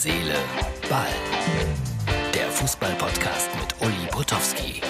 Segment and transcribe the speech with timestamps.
[0.00, 0.36] Seele,
[0.88, 1.08] Ball.
[2.32, 4.80] Der Fußball-Podcast mit Uli Potowski.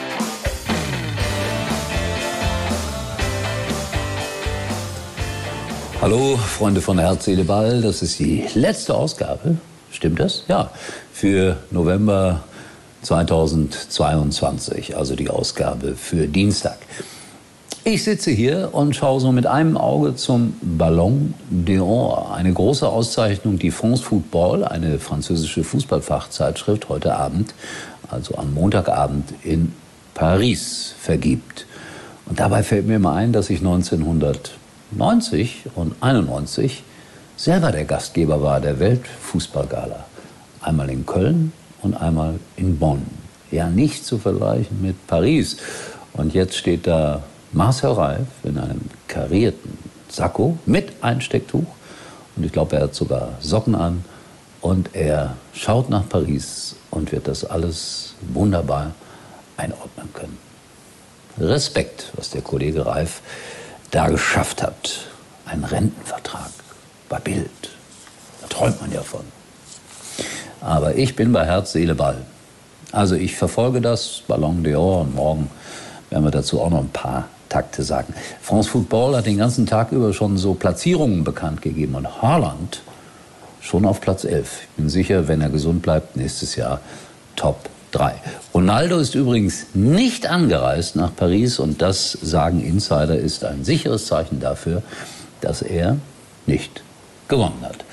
[6.03, 7.81] Hallo, Freunde von Herz, Seele, Ball.
[7.81, 9.57] Das ist die letzte Ausgabe.
[9.91, 10.45] Stimmt das?
[10.47, 10.71] Ja.
[11.11, 12.45] Für November
[13.01, 16.77] 2022, also die Ausgabe für Dienstag.
[17.85, 23.59] Ich sitze hier und schaue so mit einem Auge zum Ballon d'Or, eine große Auszeichnung,
[23.59, 27.55] die France Football, eine französische Fußballfachzeitschrift, heute Abend,
[28.11, 29.73] also am Montagabend in
[30.13, 31.67] Paris vergibt.
[32.27, 36.83] Und dabei fällt mir mal ein, dass ich 1990 und 91
[37.37, 40.05] selber der Gastgeber war der Weltfußballgala.
[40.61, 43.07] Einmal in Köln und einmal in Bonn.
[43.51, 45.57] Ja, nicht zu vergleichen mit Paris.
[46.13, 51.67] Und jetzt steht da Marcel Reif in einem karierten Sakko mit Einstecktuch.
[52.37, 54.05] Und ich glaube, er hat sogar Socken an.
[54.61, 58.93] Und er schaut nach Paris und wird das alles wunderbar
[59.57, 60.39] einordnen können.
[61.39, 63.23] Respekt, was der Kollege Reif
[63.93, 65.07] da geschafft hat.
[65.47, 66.51] Ein Rentenvertrag
[67.09, 67.49] bei Bild.
[68.43, 69.23] Da träumt man ja von.
[70.61, 72.27] Aber ich bin bei Herz, Seele, Ball.
[72.91, 75.51] Also ich verfolge das Ballon d'Or und morgen
[76.11, 78.15] werden wir dazu auch noch ein paar Takte sagen.
[78.41, 82.83] France Football hat den ganzen Tag über schon so Platzierungen bekannt gegeben und Haaland
[83.61, 84.63] schon auf Platz 11.
[84.63, 86.81] Ich bin sicher, wenn er gesund bleibt, nächstes Jahr
[87.37, 88.15] Top 3.
[88.55, 94.41] Ronaldo ist übrigens nicht angereist nach Paris und das, sagen Insider, ist ein sicheres Zeichen
[94.41, 94.83] dafür,
[95.41, 95.97] dass er
[96.47, 96.83] nicht
[97.29, 97.85] gewonnen hat.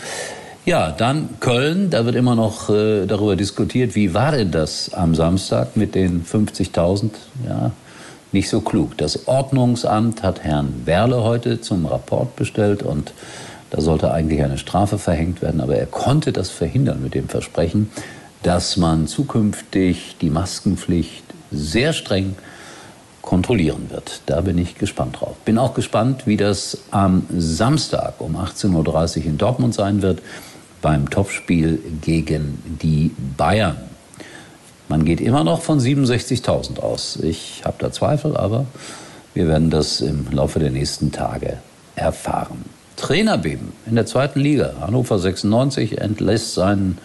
[0.65, 5.13] Ja, dann Köln, da wird immer noch äh, darüber diskutiert, wie war denn das am
[5.13, 7.11] Samstag mit den 50.000?
[7.47, 7.71] Ja,
[8.35, 8.97] nicht so klug.
[8.97, 13.13] Das Ordnungsamt hat Herrn Werle heute zum Rapport bestellt und
[13.71, 17.89] da sollte eigentlich eine Strafe verhängt werden, aber er konnte das verhindern mit dem Versprechen,
[18.43, 22.35] dass man zukünftig die Maskenpflicht sehr streng
[23.21, 24.21] kontrollieren wird.
[24.25, 25.37] Da bin ich gespannt drauf.
[25.45, 30.21] Bin auch gespannt, wie das am Samstag um 18.30 Uhr in Dortmund sein wird
[30.81, 33.94] beim Topspiel gegen die Bayern.
[34.87, 37.17] Man geht immer noch von 67.000 aus.
[37.21, 38.65] Ich habe da Zweifel, aber
[39.33, 41.57] wir werden das im Laufe der nächsten Tage
[41.95, 42.65] erfahren.
[42.95, 44.75] Trainerbeben in der zweiten Liga.
[44.79, 46.97] Hannover 96 entlässt seinen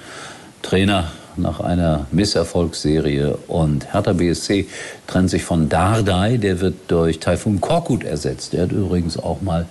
[0.63, 4.67] Trainer nach einer Misserfolgsserie und Hertha BSC
[5.07, 8.53] trennt sich von Dardai, der wird durch Taifun Korkut ersetzt.
[8.53, 9.67] Der hat übrigens auch mal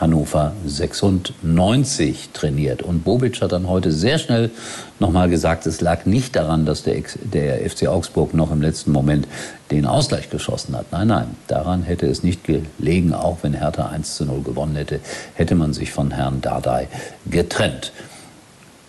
[0.00, 2.82] Hannover 96 trainiert.
[2.82, 4.50] Und Bobic hat dann heute sehr schnell
[5.00, 9.26] nochmal gesagt, es lag nicht daran, dass der, der FC Augsburg noch im letzten Moment
[9.70, 10.86] den Ausgleich geschossen hat.
[10.92, 13.12] Nein, nein, daran hätte es nicht gelegen.
[13.14, 15.00] Auch wenn Hertha 1 zu 0 gewonnen hätte,
[15.34, 16.88] hätte man sich von Herrn Dardai
[17.30, 17.92] getrennt.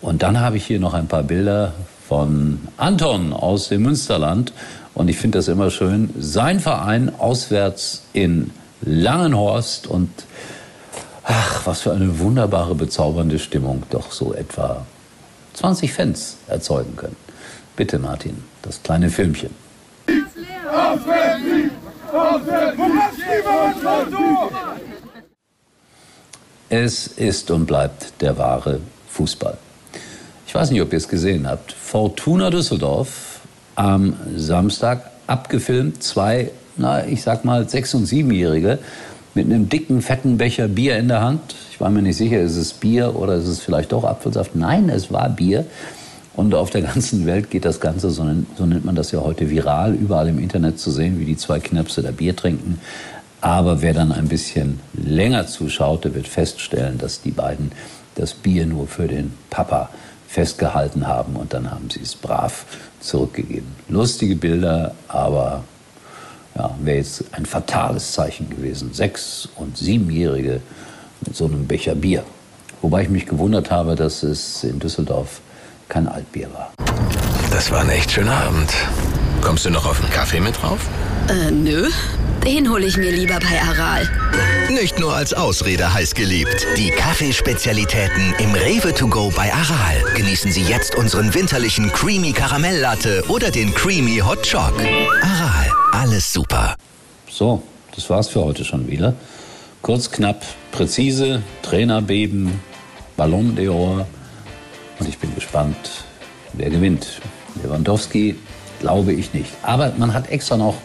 [0.00, 1.72] Und dann habe ich hier noch ein paar Bilder
[2.08, 4.52] von Anton aus dem Münsterland.
[4.94, 6.10] Und ich finde das immer schön.
[6.18, 10.10] Sein Verein auswärts in Langenhorst und
[11.30, 14.86] Ach, was für eine wunderbare, bezaubernde Stimmung doch so etwa
[15.52, 17.16] 20 Fans erzeugen können.
[17.76, 19.50] Bitte, Martin, das kleine Filmchen.
[26.70, 29.58] Es ist und bleibt der wahre Fußball.
[30.46, 31.72] Ich weiß nicht, ob ihr es gesehen habt.
[31.72, 33.40] Fortuna Düsseldorf
[33.74, 36.02] am Samstag abgefilmt.
[36.02, 38.78] Zwei, na, ich sag mal, sechs- und siebenjährige
[39.38, 41.54] mit einem dicken, fetten Becher Bier in der Hand.
[41.70, 44.56] Ich war mir nicht sicher, ist es Bier oder ist es vielleicht doch Apfelsaft?
[44.56, 45.64] Nein, es war Bier.
[46.34, 49.48] Und auf der ganzen Welt geht das Ganze, so, so nennt man das ja heute
[49.48, 52.80] viral, überall im Internet zu sehen, wie die zwei Knäpse da Bier trinken.
[53.40, 57.70] Aber wer dann ein bisschen länger zuschaut, der wird feststellen, dass die beiden
[58.16, 59.88] das Bier nur für den Papa
[60.26, 62.66] festgehalten haben und dann haben sie es brav
[62.98, 63.68] zurückgegeben.
[63.88, 65.62] Lustige Bilder, aber
[66.58, 68.92] ja, wäre jetzt ein fatales Zeichen gewesen.
[68.92, 70.60] Sechs- und siebenjährige
[71.24, 72.24] mit so einem Becher Bier.
[72.82, 75.40] Wobei ich mich gewundert habe, dass es in Düsseldorf
[75.88, 76.72] kein Altbier war.
[77.50, 78.70] Das war ein echt schöner Abend.
[79.40, 80.80] Kommst du noch auf einen Kaffee mit drauf?
[81.28, 81.88] Äh, nö.
[82.44, 84.08] Den hole ich mir lieber bei Aral.
[84.70, 86.66] Nicht nur als Ausrede heiß geliebt.
[86.76, 90.02] Die Kaffeespezialitäten im Rewe to go bei Aral.
[90.14, 94.72] Genießen Sie jetzt unseren winterlichen Creamy Karamelllatte oder den Creamy Hot Choc.
[95.20, 96.74] Aral, alles super.
[97.30, 97.62] So,
[97.94, 99.14] das war's für heute schon wieder.
[99.82, 102.60] Kurz, knapp, präzise, Trainerbeben,
[103.16, 104.06] Ballon d'Or.
[104.98, 105.76] Und ich bin gespannt,
[106.54, 107.20] wer gewinnt.
[107.62, 108.36] Lewandowski
[108.80, 109.50] glaube ich nicht.
[109.62, 110.76] Aber man hat extra noch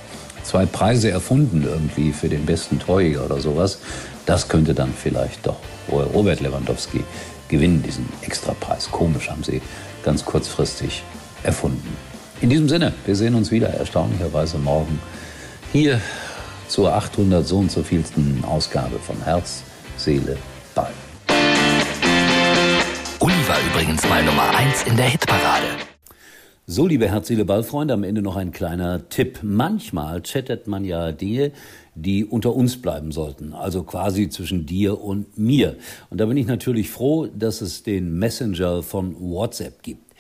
[0.44, 3.80] zwei Preise erfunden irgendwie für den besten Torjäger oder sowas.
[4.26, 5.58] Das könnte dann vielleicht doch
[5.90, 7.04] Robert Lewandowski
[7.48, 8.90] gewinnen diesen Extrapreis.
[8.90, 9.62] Komisch haben sie
[10.04, 11.04] ganz kurzfristig
[11.44, 11.96] erfunden.
[12.42, 15.00] In diesem Sinne, wir sehen uns wieder erstaunlicherweise morgen
[15.72, 16.02] hier
[16.68, 19.64] zur 800 so und so vielsten Ausgabe von Herz,
[19.98, 20.38] Seele,
[20.76, 20.92] Ball.
[23.20, 25.93] Uli war übrigens mal Nummer 1 in der Hitparade.
[26.66, 29.40] So, liebe Herz, Seele, Ballfreunde, am Ende noch ein kleiner Tipp.
[29.42, 31.52] Manchmal chattet man ja Dinge,
[31.94, 35.76] die unter uns bleiben sollten, also quasi zwischen dir und mir.
[36.10, 40.14] Und da bin ich natürlich froh, dass es den Messenger von WhatsApp gibt.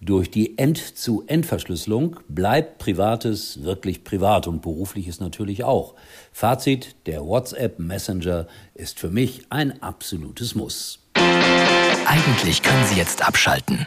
[0.00, 5.94] Durch die End-zu-End-Verschlüsselung bleibt Privates wirklich privat und berufliches natürlich auch.
[6.32, 11.00] Fazit, der WhatsApp Messenger ist für mich ein absolutes Muss.
[12.06, 13.86] Eigentlich können Sie jetzt abschalten.